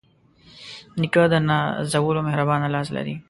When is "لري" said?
2.95-3.15